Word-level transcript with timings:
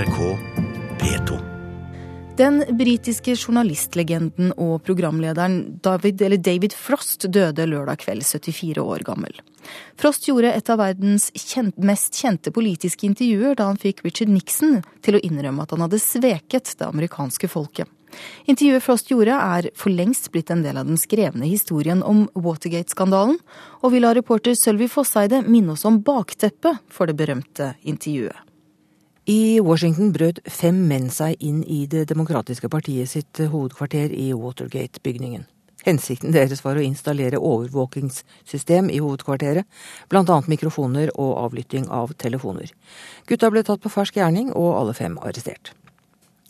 NRK 0.00 0.38
P2. 1.00 1.38
Den 2.36 2.62
britiske 2.78 3.34
journalistlegenden 3.36 4.54
og 4.56 4.78
programlederen 4.86 5.58
David, 5.84 6.22
David, 6.40 6.72
Frost 6.72 7.26
døde 7.28 7.66
lørdag 7.68 8.00
kveld, 8.06 8.24
74 8.24 8.80
år 8.80 9.04
gammel. 9.04 9.36
Frost 10.00 10.24
gjorde 10.24 10.54
et 10.56 10.72
av 10.72 10.80
verdens 10.80 11.28
kjent, 11.36 11.76
mest 11.76 12.16
kjente 12.16 12.48
politiske 12.48 13.04
intervjuer 13.10 13.58
da 13.58 13.68
han 13.68 13.80
fikk 13.82 14.00
Richard 14.06 14.32
Nixon 14.32 14.78
til 15.04 15.18
å 15.18 15.24
innrømme 15.26 15.68
at 15.68 15.76
han 15.76 15.84
hadde 15.84 16.00
sveket 16.00 16.72
det 16.80 16.88
amerikanske 16.88 17.52
folket. 17.52 17.90
Intervjuet 18.48 18.86
Frost 18.86 19.12
gjorde 19.12 19.36
er 19.36 19.68
for 19.76 19.92
lengst 19.92 20.32
blitt 20.32 20.48
en 20.54 20.64
del 20.64 20.80
av 20.80 20.88
den 20.88 20.98
skrevne 20.98 21.44
historien 21.44 22.00
om 22.00 22.24
Watergate-skandalen, 22.32 23.36
og 23.84 23.92
vi 23.92 24.00
la 24.00 24.16
reporter 24.16 24.56
Sølvi 24.56 24.88
Fosseide 24.88 25.44
minne 25.44 25.76
oss 25.76 25.84
om 25.84 26.00
bakteppet 26.00 26.86
for 26.88 27.10
det 27.10 27.20
berømte 27.20 27.74
intervjuet. 27.84 28.46
I 29.30 29.60
Washington 29.62 30.08
brøt 30.10 30.38
fem 30.50 30.78
menn 30.90 31.04
seg 31.14 31.38
inn 31.44 31.60
i 31.62 31.84
Det 31.86 32.00
demokratiske 32.10 32.66
partiet 32.72 33.10
sitt 33.12 33.38
hovedkvarter 33.52 34.10
i 34.10 34.30
Watergate-bygningen. 34.34 35.44
Hensikten 35.86 36.32
deres 36.34 36.64
var 36.64 36.80
å 36.80 36.82
installere 36.82 37.38
overvåkingssystem 37.38 38.88
i 38.90 38.98
hovedkvarteret, 38.98 39.68
annet 40.10 40.48
mikrofoner 40.50 41.12
og 41.14 41.36
avlytting 41.44 41.86
av 41.94 42.16
telefoner. 42.18 42.72
Gutta 43.28 43.52
ble 43.52 43.62
tatt 43.62 43.84
på 43.84 43.92
fersk 43.92 44.18
gjerning, 44.18 44.50
og 44.50 44.72
alle 44.80 44.96
fem 44.98 45.18
arrestert. 45.20 45.74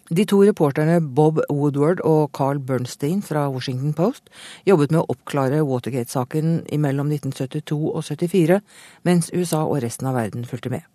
De 0.08 0.24
to 0.24 0.40
reporterne 0.46 1.02
Bob 1.02 1.42
Woodward 1.50 2.00
og 2.06 2.30
Carl 2.32 2.62
Bernstein 2.64 3.20
fra 3.20 3.44
Washington 3.50 3.92
Post 3.98 4.32
jobbet 4.64 4.94
med 4.94 5.02
å 5.02 5.10
oppklare 5.12 5.60
Watergate-saken 5.68 6.62
mellom 6.86 7.12
1972 7.12 7.82
og 7.92 8.08
74, 8.08 8.62
mens 9.04 9.30
USA 9.34 9.66
og 9.66 9.82
resten 9.84 10.08
av 10.08 10.16
verden 10.22 10.48
fulgte 10.48 10.72
med. 10.72 10.88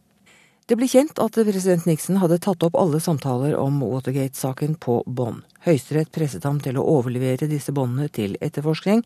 Det 0.66 0.74
ble 0.80 0.88
kjent 0.90 1.20
at 1.22 1.36
president 1.38 1.84
Nixon 1.86 2.18
hadde 2.18 2.40
tatt 2.42 2.64
opp 2.66 2.78
alle 2.82 2.98
samtaler 2.98 3.52
om 3.54 3.84
Watergate-saken 3.86 4.80
på 4.82 4.96
bånd. 5.06 5.44
Høyesterett 5.62 6.10
presset 6.10 6.48
ham 6.50 6.58
til 6.58 6.80
å 6.82 6.86
overlevere 6.90 7.46
disse 7.52 7.70
båndene 7.70 8.10
til 8.10 8.34
etterforskning, 8.42 9.04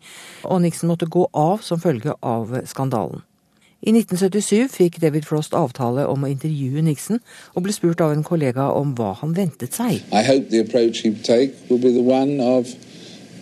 og 0.47 0.61
Nixon 0.63 0.87
måtte 0.87 1.09
gå 1.11 1.25
av 1.35 1.59
som 1.67 1.83
følge 1.83 2.15
av 2.23 2.55
skandalen. 2.63 3.25
I 3.83 3.91
1977 3.91 4.71
fikk 4.71 5.01
David 5.03 5.27
Frost 5.27 5.51
avtale 5.51 6.07
om 6.07 6.23
å 6.23 6.31
intervjue 6.31 6.79
Nixon, 6.87 7.19
og 7.51 7.67
ble 7.67 7.75
spurt 7.75 8.07
av 8.07 8.15
en 8.15 8.23
kollega 8.23 8.71
om 8.79 8.95
hva 8.95 9.11
han 9.19 9.35
ventet 9.35 9.75
seg. 9.75 9.99
I 10.15 10.23
hope 10.23 10.47
the 10.55 10.63
approach 10.63 11.03
he 11.03 11.11
would 11.11 11.27
take 11.27 11.59
will 11.67 11.83
be 11.83 11.91
the 11.91 12.07
one 12.07 12.39
of 12.39 12.71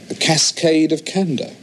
a 0.10 0.18
cascade 0.18 0.90
of 0.90 1.06
candor. 1.06 1.54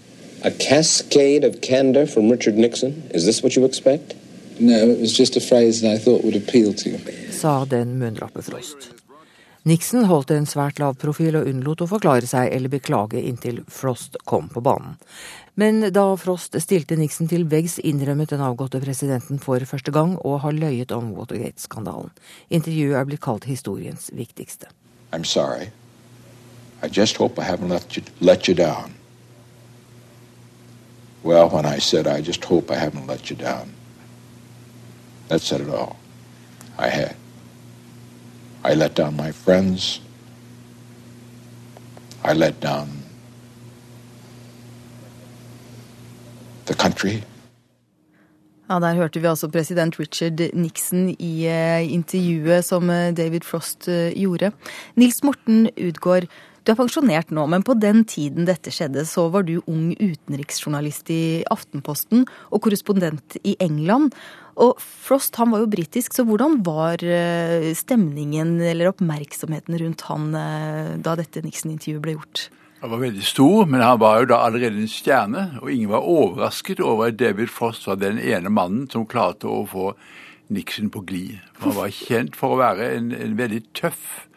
A 0.47 0.55
cascade 0.55 1.43
of 1.43 1.63
candor 1.67 2.07
from 2.07 2.31
Richard 2.31 2.55
Nixon? 2.55 3.03
Is 3.11 3.27
this 3.27 3.43
what 3.43 3.57
you 3.57 3.67
expect? 3.67 4.15
No, 4.59 4.75
it 4.75 5.01
was 5.01 5.13
just 5.13 5.37
a 5.37 5.41
phrase 5.41 5.81
that 5.81 5.93
I 5.93 5.99
thought 5.99 6.25
would 6.25 6.37
appeal 6.37 6.73
to 6.75 6.91
you. 6.91 6.99
Sa 7.33 7.65
den 7.65 7.99
munnlappe 7.99 8.43
Frost. 8.43 8.93
Nixon 9.65 10.05
holdt 10.05 10.31
en 10.31 10.45
svært 10.45 10.79
lav 10.79 10.99
profil 11.01 11.39
og 11.39 11.47
unnlot 11.49 11.81
å 11.81 11.89
forklare 11.89 12.29
seg 12.29 12.53
eller 12.53 12.69
beklage 12.69 13.17
inntil 13.17 13.63
Frost 13.73 14.19
kom 14.29 14.51
på 14.53 14.61
banen. 14.61 14.99
Men 15.57 15.81
da 15.95 16.05
Frost 16.21 16.59
stilte 16.61 16.99
Nixon 17.01 17.31
til 17.31 17.47
veggs, 17.49 17.79
innrømmet 17.81 18.35
den 18.35 18.43
avgåtte 18.45 18.83
presidenten 18.83 19.41
for 19.41 19.65
første 19.65 19.95
gang 19.95 20.19
å 20.21 20.37
ha 20.43 20.51
løyet 20.53 20.93
om 20.93 21.15
Watergate-skandalen. 21.17 22.13
Intervjuet 22.51 22.99
er 22.99 23.09
blitt 23.09 23.23
kalt 23.25 23.49
historiens 23.49 24.11
viktigste. 24.13 24.69
I'm 25.13 25.25
sorry. 25.25 25.71
I 26.83 26.89
just 26.89 27.17
hope 27.17 27.39
I 27.39 27.45
haven't 27.45 27.71
let 27.71 27.97
you, 27.97 28.03
let 28.21 28.47
you 28.47 28.55
down. 28.55 28.93
Well, 31.23 31.49
when 31.49 31.65
I 31.65 31.79
said 31.79 32.07
I 32.07 32.21
just 32.21 32.45
hope 32.45 32.71
I 32.71 32.77
haven't 32.77 33.07
let 33.07 33.31
you 33.31 33.37
down, 33.37 33.73
that 35.29 35.41
said 35.41 35.61
it 35.61 35.69
all. 35.69 35.97
I 36.79 36.89
had. 36.89 37.17
I 38.65 38.75
let 38.75 38.95
down 38.95 39.17
my 39.17 39.33
friends. 39.33 40.01
I 42.25 42.33
let 42.33 42.61
down 42.61 42.89
the 46.67 46.75
country. 46.75 47.23
Ja, 48.71 48.79
Der 48.81 48.95
hørte 48.95 49.21
vi 49.21 49.27
altså 49.27 49.49
president 49.49 49.99
Richard 50.01 50.41
Nixon 50.55 51.09
i 51.19 51.47
eh, 51.47 51.93
intervjuet 51.93 52.65
som 52.65 52.91
eh, 52.91 53.13
David 53.17 53.45
Frost 53.45 53.89
eh, 53.89 54.13
gjorde. 54.17 54.53
Nils 54.97 55.23
Morten 55.23 55.69
Udgård, 55.77 56.25
du 56.65 56.73
er 56.73 56.79
pensjonert 56.79 57.33
nå, 57.35 57.45
men 57.53 57.65
på 57.67 57.77
den 57.77 58.03
tiden 58.09 58.49
dette 58.49 58.73
skjedde, 58.73 59.05
så 59.09 59.27
var 59.33 59.45
du 59.45 59.59
ung 59.71 59.93
utenriksjournalist 60.01 61.13
i 61.13 61.23
Aftenposten 61.53 62.25
og 62.51 62.65
korrespondent 62.65 63.39
i 63.45 63.55
England. 63.63 64.17
Og 64.57 64.81
Frost 64.81 65.37
han 65.37 65.53
var 65.53 65.65
jo 65.65 65.71
britisk, 65.73 66.15
så 66.17 66.25
hvordan 66.25 66.61
var 66.65 67.03
stemningen 67.77 68.57
eller 68.63 68.93
oppmerksomheten 68.93 69.77
rundt 69.83 70.07
han 70.09 70.29
da 71.05 71.17
dette 71.19 71.43
Nixon-intervjuet 71.45 72.05
ble 72.05 72.15
gjort? 72.17 72.47
Han 72.85 72.91
var 72.91 73.01
veldig 73.01 73.25
stor, 73.25 73.65
men 73.65 73.81
han 73.81 73.97
var 73.97 74.19
jo 74.21 74.27
da 74.29 74.43
allerede 74.45 74.77
en 74.77 74.91
stjerne, 74.93 75.43
og 75.63 75.71
ingen 75.73 75.89
var 75.89 76.05
overrasket 76.05 76.83
over 76.85 77.09
at 77.09 77.17
David 77.17 77.49
Frost 77.49 77.87
var 77.89 77.97
den 77.97 78.19
ene 78.21 78.53
mannen 78.53 78.85
som 78.93 79.07
klarte 79.09 79.49
å 79.49 79.63
få 79.65 79.95
Nixon 80.53 80.91
på 80.93 81.01
glid. 81.09 81.39
Han 81.63 81.73
var 81.79 81.95
kjent 81.97 82.37
for 82.37 82.53
å 82.53 82.61
være 82.61 82.91
en, 82.99 83.09
en 83.17 83.39
veldig 83.39 83.63
tøff, 83.73 84.05
eh, 84.21 84.34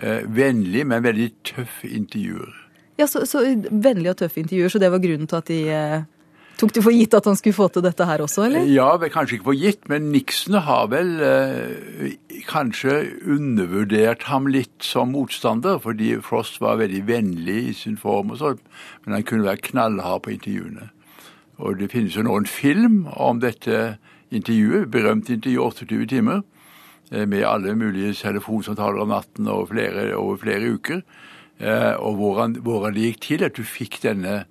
vennlig, 0.00 0.82
men 0.86 1.04
veldig 1.04 1.28
tøff 1.46 1.84
intervjuer. 1.86 2.64
Ja, 2.98 3.06
så, 3.10 3.24
så, 3.26 3.42
vennlig 3.70 4.12
og 4.12 4.18
tøff 4.22 4.36
intervjuer, 4.38 4.70
så 4.70 4.80
det 4.82 4.90
var 4.92 5.02
grunnen 5.02 5.30
til 5.30 5.40
at 5.40 5.48
de 5.50 5.62
eh, 5.74 6.02
Tok 6.54 6.70
du 6.70 6.78
for 6.84 6.94
gitt 6.94 7.14
at 7.18 7.26
han 7.26 7.34
skulle 7.34 7.56
få 7.56 7.66
til 7.74 7.82
dette 7.82 8.06
her 8.06 8.22
også, 8.22 8.44
eller? 8.46 8.68
Ja, 8.70 8.92
kanskje 9.10 9.40
ikke 9.40 9.48
for 9.48 9.58
gitt, 9.58 9.88
men 9.90 10.12
Nixon 10.12 10.54
har 10.62 10.86
vel 10.92 11.08
eh, 11.26 12.12
kanskje 12.46 13.00
undervurdert 13.26 14.28
ham 14.30 14.46
litt 14.46 14.86
som 14.86 15.10
motstander, 15.16 15.80
fordi 15.82 16.12
Frost 16.22 16.60
var 16.62 16.78
veldig 16.78 17.02
vennlig 17.08 17.58
i 17.72 17.74
sin 17.74 17.98
form 17.98 18.30
og 18.30 18.38
sånn, 18.38 18.62
men 19.02 19.18
han 19.18 19.26
kunne 19.26 19.48
være 19.48 19.64
knallhard 19.66 20.22
på 20.28 20.36
intervjuene. 20.36 20.92
Og 21.58 21.82
det 21.82 21.90
finnes 21.90 22.14
jo 22.14 22.22
nå 22.22 22.38
en 22.38 22.46
film 22.46 23.00
om 23.10 23.42
dette 23.42 23.96
intervjuet, 24.30 24.86
berømt 24.94 25.34
intervju 25.34 25.66
28 25.74 26.06
timer, 26.14 26.46
eh, 26.46 26.53
med 27.10 27.44
alle 27.44 27.74
mulige 27.78 28.14
telefonsamtaler 28.16 29.02
om 29.02 29.12
natten 29.12 29.48
over 29.50 29.66
flere, 29.72 30.08
over 30.16 30.40
flere 30.40 30.74
uker, 30.76 31.02
eh, 31.60 31.94
og 32.00 32.20
hvordan, 32.20 32.58
hvordan 32.64 32.94
det 32.96 33.08
gikk 33.10 33.24
til 33.28 33.46
at 33.46 33.56
du 33.58 33.64
fikk 33.66 34.00
denne 34.04 34.44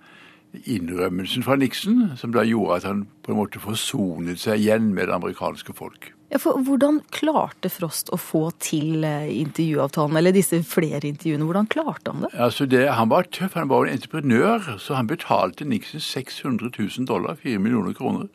innrømmelsen 0.70 1.44
fra 1.46 1.58
Nixon, 1.58 2.12
som 2.18 2.34
da 2.34 2.44
gjorde 2.46 2.78
at 2.78 2.86
han 2.86 3.06
på 3.26 3.34
en 3.34 3.40
måte 3.40 3.62
forsonet 3.62 4.42
seg 4.44 4.62
igjen 4.62 4.92
med 4.94 5.10
det 5.10 5.16
amerikanske 5.16 5.74
folk. 5.74 6.12
Ja, 6.34 6.40
for 6.42 6.58
Hvordan 6.66 7.02
klarte 7.14 7.70
Frost 7.70 8.10
å 8.14 8.18
få 8.18 8.48
til 8.64 9.04
eh, 9.06 9.30
intervjuavtalen, 9.38 10.18
eller 10.18 10.34
disse 10.34 10.58
flere 10.66 11.06
intervjuene? 11.06 11.46
Hvordan 11.46 11.70
klarte 11.70 12.14
han 12.14 12.26
det? 12.26 12.32
Altså 12.42 12.66
det, 12.66 12.88
Han 12.90 13.12
var 13.12 13.30
tøff, 13.30 13.54
han 13.54 13.70
var 13.70 13.86
en 13.86 13.94
entreprenør, 13.94 14.78
så 14.82 14.98
han 14.98 15.10
betalte 15.10 15.66
Nixon 15.66 16.02
600 16.02 16.72
000 16.74 17.06
dollar, 17.10 17.38
4 17.38 17.62
millioner 17.62 17.94
kroner, 17.94 18.32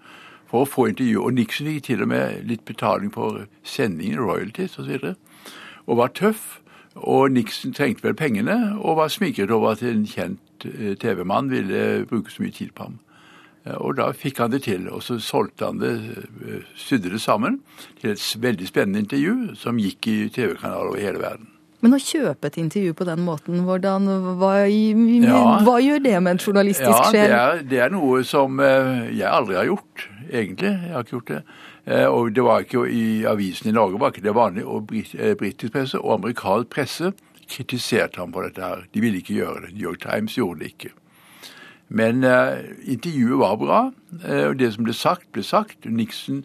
for 0.48 0.64
å 0.64 0.68
få 0.68 0.88
intervju. 0.92 1.20
Og 1.22 1.34
Nixon 1.36 1.68
fikk 1.68 1.84
til 1.90 2.02
og 2.02 2.12
med 2.12 2.48
litt 2.48 2.64
betaling 2.64 3.12
for 3.14 3.46
sendingen, 3.62 4.20
royalties 4.20 4.78
osv. 4.78 4.96
Og, 4.96 5.00
så 5.00 5.14
og 5.86 6.02
var 6.02 6.12
tøff. 6.16 6.60
Og 6.98 7.30
Nixon 7.30 7.72
trengte 7.76 8.02
vel 8.02 8.16
pengene, 8.18 8.74
og 8.80 8.98
var 8.98 9.12
smigret 9.12 9.52
over 9.54 9.76
at 9.76 9.84
en 9.86 10.06
kjent 10.08 10.42
Eh, 10.64 10.94
TV-mann 10.94 11.50
ville 11.50 12.06
bruke 12.06 12.30
så 12.30 12.42
mye 12.42 12.52
tid 12.52 12.72
på 12.74 12.88
ham. 12.88 12.98
Eh, 13.64 13.76
og 13.76 13.96
da 13.98 14.10
fikk 14.12 14.40
han 14.42 14.50
det 14.50 14.64
til. 14.66 14.88
Og 14.90 15.02
så 15.02 15.18
solgte 15.22 15.66
han 15.66 15.78
det, 15.78 15.94
eh, 16.46 16.64
sydde 16.76 17.10
det 17.10 17.20
sammen 17.20 17.60
til 18.00 18.10
et 18.10 18.24
veldig 18.40 18.66
spennende 18.66 19.04
intervju 19.04 19.54
som 19.56 19.78
gikk 19.78 20.06
i 20.06 20.18
TV-kanaler 20.28 20.90
over 20.90 21.00
hele 21.00 21.22
verden. 21.22 21.48
Men 21.80 21.94
å 21.94 22.00
kjøpe 22.02 22.46
et 22.46 22.56
intervju 22.58 22.92
på 22.92 23.04
den 23.06 23.20
måten, 23.22 23.62
hvordan, 23.62 24.08
hva, 24.40 24.66
hva, 25.62 25.76
gjør 25.78 26.02
det 26.02 26.22
med 26.22 26.32
en 26.32 26.38
journalistisk 26.42 27.12
sjel? 27.12 27.30
Ja, 27.30 27.54
det 27.54 27.60
er, 27.60 27.62
det 27.70 27.78
er 27.78 27.90
noe 27.90 28.24
som 28.24 28.58
jeg 28.58 29.22
aldri 29.22 29.54
har 29.54 29.68
gjort, 29.68 30.08
egentlig. 30.32 30.70
Jeg 30.70 30.92
har 30.92 31.04
ikke 31.04 31.16
gjort 31.16 31.28
det. 31.28 31.42
Og 32.08 32.34
det 32.36 32.44
var 32.44 32.64
ikke 32.64 32.84
i 32.92 33.24
avisen 33.24 33.70
i 33.70 33.72
Norge 33.72 34.00
var 34.00 34.12
ikke 34.12 34.26
det 34.26 34.34
vanlig. 34.34 34.64
Og 34.64 34.86
britisk 35.38 35.72
presse 35.72 36.00
og 36.00 36.14
amerikansk 36.18 36.70
presse 36.70 37.12
kritiserte 37.48 38.20
ham 38.20 38.32
for 38.32 38.44
dette 38.44 38.62
her. 38.62 38.84
De 38.94 39.00
ville 39.00 39.22
ikke 39.22 39.34
gjøre 39.34 39.66
det. 39.66 39.74
New 39.74 39.90
York 39.90 40.02
Times 40.04 40.34
gjorde 40.34 40.60
det 40.60 40.72
ikke. 40.74 40.90
Men 41.88 42.24
uh, 42.24 42.60
intervjuet 42.84 43.38
var 43.38 43.56
bra. 43.56 43.80
Og 44.48 44.58
det 44.58 44.74
som 44.74 44.84
ble 44.84 44.92
sagt, 44.92 45.30
ble 45.32 45.42
sagt. 45.42 45.88
Nixon 45.88 46.44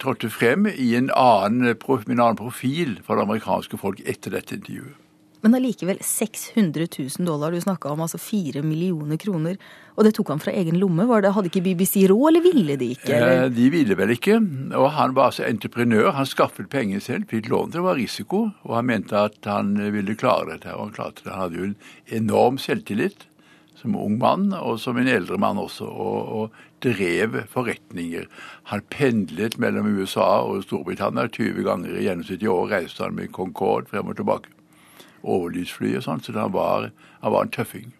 trådte 0.00 0.30
frem 0.30 0.66
i 0.66 0.94
en 0.96 1.10
annen, 1.16 1.76
en 1.76 2.20
annen 2.20 2.36
profil 2.36 2.98
for 3.04 3.16
det 3.16 3.24
amerikanske 3.28 3.80
folk 3.80 4.00
etter 4.04 4.32
dette 4.36 4.56
intervjuet. 4.56 5.03
Men 5.44 5.58
allikevel 5.58 5.98
600 6.00 6.86
000 6.98 7.26
dollar, 7.28 7.52
du 7.52 7.60
snakka 7.60 7.90
om 7.92 8.00
altså 8.00 8.16
4 8.16 8.62
millioner 8.64 9.18
kroner. 9.20 9.58
Og 9.92 10.06
det 10.06 10.14
tok 10.16 10.30
han 10.32 10.40
fra 10.40 10.54
egen 10.56 10.78
lomme? 10.80 11.04
Var 11.04 11.20
det, 11.20 11.34
hadde 11.36 11.50
ikke 11.50 11.60
BBC 11.66 12.06
råd, 12.08 12.30
eller 12.30 12.44
ville 12.46 12.76
de 12.80 12.88
ikke? 12.94 13.12
Eller? 13.12 13.52
De 13.52 13.66
ville 13.74 13.98
vel 13.98 14.14
ikke. 14.14 14.38
Og 14.72 14.88
han 14.96 15.12
var 15.12 15.28
altså 15.28 15.44
entreprenør. 15.44 16.14
Han 16.16 16.30
skaffet 16.30 16.70
penger 16.72 17.04
selv, 17.04 17.28
fikk 17.28 17.52
lån 17.52 17.74
til 17.74 17.82
det 17.82 17.84
var 17.84 18.00
risiko. 18.00 18.40
Og 18.64 18.72
han 18.78 18.88
mente 18.88 19.20
at 19.20 19.36
han 19.50 19.76
ville 19.92 20.16
klare 20.16 20.54
dette. 20.54 20.72
Og 20.72 20.86
han 20.86 20.96
klarte 20.96 21.26
det. 21.26 21.34
Han 21.34 21.44
hadde 21.44 21.60
jo 21.60 21.68
en 21.68 21.78
enorm 22.22 22.58
selvtillit. 22.58 23.28
som 23.84 23.96
ung 24.00 24.16
mann, 24.16 24.52
og 24.56 24.78
som 24.80 24.96
en 24.96 25.08
eldre 25.12 25.36
mann 25.36 25.58
også, 25.60 25.84
og, 25.84 26.28
og 26.32 26.54
drev 26.80 27.42
forretninger. 27.52 28.24
Han 28.70 28.80
pendlet 28.88 29.58
mellom 29.60 29.90
USA 29.98 30.40
og 30.40 30.62
Storbritannia 30.64 31.28
20 31.28 31.66
ganger 31.66 31.92
i 31.98 32.06
gjennomsnitt 32.06 32.46
i 32.46 32.48
år. 32.48 32.70
Reiste 32.70 33.04
han 33.04 33.18
med 33.18 33.34
Concorde 33.36 33.92
frem 33.92 34.08
og 34.08 34.16
tilbake. 34.16 34.48
Overlysfly 35.24 35.94
og 35.98 36.06
sånn, 36.06 36.22
så 36.22 36.34
han 36.36 36.54
var, 36.54 36.90
han 37.22 37.34
var 37.34 37.46
en 37.46 37.52
tøffing. 37.54 37.92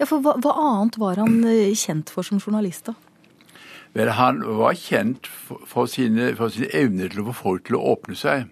Ja, 0.00 0.08
for 0.10 0.20
hva, 0.24 0.34
hva, 0.42 0.54
annet 0.58 0.98
var 0.98 1.20
han 1.22 1.44
eh, 1.46 1.74
kjent 1.78 2.10
for 2.10 2.26
som 2.26 2.42
journalist, 2.42 2.90
da? 2.90 2.96
Vel, 3.94 4.10
han 4.18 4.42
var 4.58 4.74
kjent 4.74 5.28
for, 5.30 5.62
for, 5.70 5.90
sine, 5.90 6.32
for 6.38 6.50
sine 6.50 6.72
evner 6.74 7.12
til 7.12 7.22
å 7.22 7.28
få 7.30 7.36
folk 7.38 7.68
til 7.68 7.78
å 7.78 7.84
åpne 7.94 8.18
seg. 8.18 8.48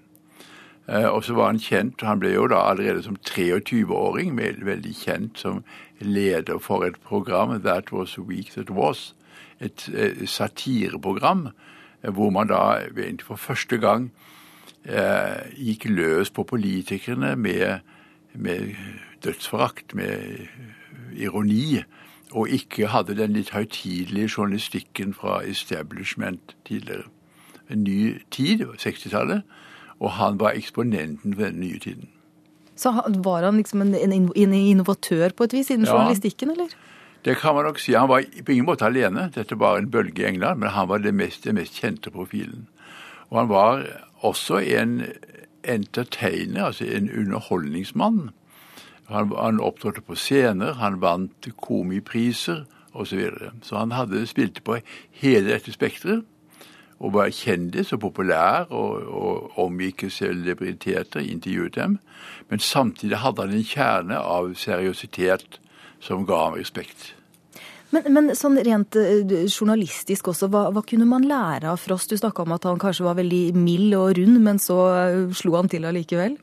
Eh, 0.87 1.09
og 1.09 1.25
så 1.27 1.35
var 1.35 1.51
han 1.51 1.63
kjent, 1.63 2.03
han 2.07 2.23
ble 2.23 2.35
jo 2.35 2.47
da 2.51 2.63
allerede 2.71 3.03
som 3.03 3.19
23-åring 3.27 4.37
veldig 4.39 4.95
kjent 4.99 5.43
som 5.43 5.63
leder 5.99 6.59
for 6.63 6.87
et 6.87 6.99
program, 7.03 7.55
That 7.63 7.93
Was 7.93 8.19
Week 8.19 8.55
That 8.55 8.71
Was, 8.71 9.15
et 9.63 9.89
eh, 9.95 10.27
satireprogram 10.27 11.51
hvor 12.03 12.31
man 12.35 12.51
da 12.51 12.81
egentlig 12.83 13.27
for 13.27 13.39
første 13.39 13.79
gang 13.79 14.11
eh, 14.83 15.39
gikk 15.55 15.87
løs 15.87 16.31
på 16.35 16.43
politikerne 16.43 17.37
med, 17.37 17.79
med 18.35 18.75
dødsforakt, 19.25 19.95
med 19.95 20.47
ironi, 21.17 21.83
og 22.33 22.49
ikke 22.49 22.89
hadde 22.89 23.17
den 23.19 23.37
litt 23.37 23.53
høytidelige 23.53 24.31
journalistikken 24.37 25.13
fra 25.15 25.43
establishment 25.45 26.57
tidligere. 26.65 27.11
En 27.71 27.85
ny 27.85 28.23
tid, 28.31 28.65
60-tallet, 28.81 29.43
og 30.01 30.17
han 30.19 30.41
var 30.41 30.57
eksponenten 30.57 31.35
for 31.35 31.45
den 31.45 31.61
nye 31.61 31.79
tiden. 31.79 32.09
Så 32.77 32.93
var 33.25 33.45
han 33.45 33.61
liksom 33.61 33.85
en, 33.85 33.95
en 33.95 34.55
innovatør 34.55 35.37
på 35.37 35.45
et 35.45 35.53
vis 35.53 35.71
innen 35.71 35.87
ja, 35.87 35.93
journalistikken, 35.93 36.51
eller? 36.57 36.73
Det 37.25 37.37
kan 37.39 37.55
man 37.55 37.69
nok 37.69 37.79
si. 37.79 37.93
Han 37.95 38.09
var 38.09 38.25
på 38.45 38.53
ingen 38.53 38.67
måte 38.67 38.89
alene. 38.89 39.29
Dette 39.35 39.59
var 39.59 39.79
en 39.79 39.91
bølge 39.91 40.25
i 40.25 40.27
England, 40.33 40.59
men 40.59 40.73
han 40.75 40.89
var 40.89 41.05
den 41.05 41.21
mest, 41.21 41.47
mest 41.55 41.79
kjente 41.79 42.11
profilen. 42.11 42.67
Og 43.31 43.39
han 43.39 43.53
var 43.53 43.85
også 44.27 44.59
en 44.59 45.03
entertainer, 45.65 46.65
altså 46.65 46.85
en 46.85 47.11
underholdningsmann. 47.11 48.31
Han, 49.09 49.33
han 49.39 49.61
opptrådte 49.61 50.01
på 50.01 50.15
scener, 50.15 50.75
han 50.75 51.01
vant 51.01 51.49
komipriser 51.57 52.65
osv. 52.93 53.07
Så, 53.07 53.17
videre. 53.17 53.51
så 53.63 53.77
han 53.77 53.93
hadde 53.93 54.27
spilt 54.27 54.65
på 54.65 54.77
hele 55.11 55.53
dette 55.53 55.73
spekteret. 55.73 56.25
Og 57.03 57.13
var 57.13 57.33
kjendis 57.35 57.93
og 57.93 58.01
populær 58.01 58.69
og, 58.71 59.09
og 59.09 59.59
omgikk 59.59 60.05
celebriteter, 60.11 61.21
intervjuet 61.21 61.75
dem. 61.75 61.99
Men 62.49 62.59
samtidig 62.59 63.19
hadde 63.19 63.43
han 63.43 63.57
en 63.57 63.65
kjerne 63.65 64.19
av 64.19 64.55
seriøsitet 64.55 65.59
som 66.01 66.27
ga 66.27 66.45
ham 66.45 66.55
respekt. 66.55 67.15
Men, 67.93 68.07
men, 68.09 68.31
sånn 68.37 68.57
rent 68.65 68.97
eh, 68.97 69.21
journalistisk 69.45 70.31
også, 70.33 70.49
hva, 70.53 70.65
hva, 70.73 70.81
kunne 70.89 71.05
man 71.09 71.27
lære 71.29 71.69
av 71.69 71.81
Frost? 71.83 72.09
Du 72.09 72.17
snakka 72.17 72.47
om 72.47 72.55
at 72.57 72.65
han 72.65 72.81
kanskje 72.81 73.05
var 73.05 73.19
veldig 73.19 73.43
mild 73.53 73.93
og 73.99 74.17
rund, 74.17 74.39
men 74.41 74.61
så 74.63 74.79
eh, 74.95 75.19
slo 75.37 75.59
han 75.59 75.69
til 75.69 75.85
allikevel? 75.89 76.39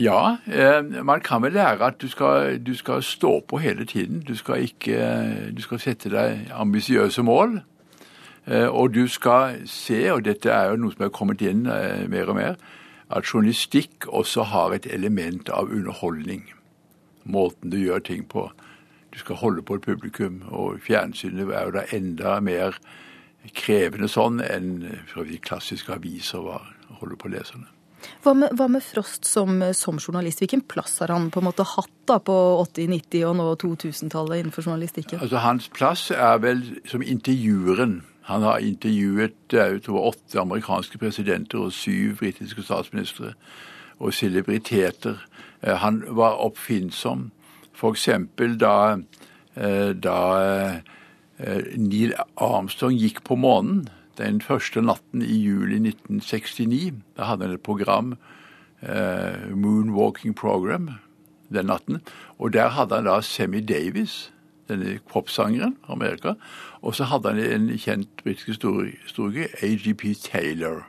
Ja, 0.00 0.36
eh, 0.52 0.82
man 0.84 1.24
kan 1.24 1.40
vel 1.46 1.56
lære 1.56 1.88
at 1.88 1.96
du 2.00 2.08
skal, 2.12 2.58
du 2.60 2.74
skal, 2.76 3.00
stå 3.04 3.38
på 3.48 3.60
hele 3.64 3.88
tiden. 3.88 4.20
Du 4.20 4.34
skal, 4.36 4.68
ikke, 4.68 5.00
du 5.56 5.64
skal 5.64 5.80
sette 5.80 6.12
deg 6.12 6.52
ambisiøse 6.52 7.24
mål. 7.24 7.60
Og 8.50 8.94
du 8.96 9.04
skal 9.06 9.60
se, 9.68 9.98
og 10.10 10.24
dette 10.26 10.50
er 10.50 10.72
jo 10.72 10.78
noe 10.80 10.94
som 10.94 11.04
er 11.06 11.10
kommet 11.14 11.42
inn 11.44 11.60
mer 12.10 12.32
og 12.32 12.34
mer, 12.34 12.56
at 13.12 13.28
journalistikk 13.28 14.08
også 14.08 14.48
har 14.50 14.74
et 14.74 14.88
element 14.90 15.52
av 15.54 15.70
underholdning. 15.70 16.48
Måten 17.30 17.70
du 17.70 17.76
gjør 17.78 18.02
ting 18.08 18.24
på. 18.26 18.48
Du 19.10 19.18
skal 19.18 19.40
holde 19.40 19.62
på 19.62 19.74
et 19.78 19.82
publikum, 19.82 20.42
og 20.48 20.80
fjernsynet 20.84 21.50
er 21.50 21.66
jo 21.66 21.74
da 21.74 21.84
enda 21.96 22.38
mer 22.44 22.78
krevende 23.56 24.08
sånn 24.10 24.40
enn 24.44 24.72
de 24.84 25.38
klassiske 25.42 25.92
aviser 25.94 26.44
var 26.44 26.66
å 26.90 27.00
holde 27.00 27.18
på 27.18 27.30
leserne. 27.32 27.68
Hva 28.24 28.32
med, 28.36 28.52
hva 28.56 28.66
med 28.72 28.84
Frost 28.84 29.26
som, 29.28 29.58
som, 29.76 29.98
journalist? 30.00 30.40
Hvilken 30.40 30.62
plass 30.68 30.98
har 31.02 31.12
han 31.12 31.28
på 31.32 31.40
en 31.40 31.48
måte 31.50 31.66
hatt 31.68 31.92
da 32.08 32.16
på 32.22 32.36
80-, 32.62 32.86
90- 33.12 33.26
og 33.28 33.34
nå 33.36 33.48
2000-tallet 33.60 34.40
innenfor 34.40 34.64
journalistikken? 34.64 35.20
Altså 35.20 35.42
Hans 35.44 35.68
plass 35.72 36.06
er 36.14 36.40
vel 36.40 36.62
som 36.88 37.04
intervjueren. 37.04 38.00
Han 38.30 38.46
har 38.46 38.64
intervjuet 38.64 39.52
utover 39.52 40.12
åtte 40.12 40.40
amerikanske 40.40 41.00
presidenter 41.00 41.60
og 41.60 41.74
syv 41.76 42.20
britiske 42.22 42.64
statsministre 42.64 43.34
og 44.00 44.14
celebriteter. 44.16 45.20
Eh, 45.62 45.76
han 45.76 46.02
var 46.16 46.40
oppfinnsom. 46.40 47.30
F.eks. 47.80 48.08
da, 48.60 48.98
eh, 49.56 49.92
da 49.96 50.18
eh, 51.40 51.76
Neil 51.76 52.12
Armstrong 52.36 52.98
gikk 53.00 53.22
på 53.24 53.38
månen 53.40 53.86
den 54.20 54.40
første 54.44 54.82
natten 54.84 55.22
i 55.24 55.38
juli 55.40 55.78
1969. 55.80 57.00
Da 57.16 57.30
hadde 57.30 57.48
han 57.48 57.54
et 57.56 57.62
program, 57.64 58.16
eh, 58.82 59.48
Moonwalking 59.54 60.36
Program, 60.36 60.90
den 61.52 61.66
natten. 61.66 62.02
Og 62.38 62.52
der 62.52 62.68
hadde 62.68 62.94
han 62.94 63.08
da 63.08 63.20
Semi 63.20 63.60
Davis, 63.60 64.32
denne 64.68 64.98
popsangeren 65.08 65.76
fra 65.86 65.92
Amerika. 65.92 66.34
Og 66.82 66.94
så 66.94 67.04
hadde 67.04 67.32
han 67.32 67.38
en 67.40 67.78
kjent 67.78 68.24
britisk 68.24 68.46
historiker, 68.46 69.48
AGP 69.62 70.14
Taylor. 70.22 70.86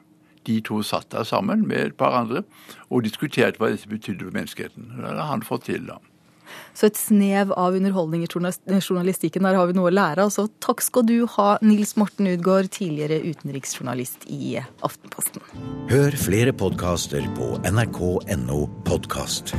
De 0.47 0.59
to 0.59 0.81
satt 0.81 1.11
der 1.11 1.23
sammen 1.23 1.67
med 1.67 1.85
et 1.85 1.95
par 1.95 2.17
andre 2.17 2.43
og 2.89 3.03
diskuterte 3.03 3.61
hva 3.61 3.69
dette 3.69 3.89
betydde 3.89 4.25
for 4.25 4.33
menneskeheten. 4.33 4.93
Det 4.97 5.05
hadde 5.05 5.29
han 5.29 5.43
fått 5.45 5.69
til, 5.69 5.85
da. 5.87 6.01
Så 6.77 6.89
et 6.89 6.99
snev 6.99 7.53
av 7.57 7.75
underholdning 7.77 8.25
i 8.25 8.29
journalistikken, 8.31 9.45
der 9.47 9.57
har 9.59 9.69
vi 9.69 9.77
noe 9.77 9.91
å 9.91 9.93
lære. 9.93 10.25
Altså, 10.27 10.47
takk 10.63 10.83
skal 10.85 11.07
du 11.07 11.17
ha, 11.37 11.55
Nils 11.65 11.95
Morten 11.99 12.29
Udgaard, 12.31 12.71
tidligere 12.73 13.21
utenriksjournalist 13.25 14.27
i 14.31 14.57
Aftenposten. 14.85 15.43
Hør 15.91 16.19
flere 16.19 16.55
podkaster 16.55 17.25
på 17.37 17.53
nrk.no 17.67 18.61
podkast. 18.87 19.55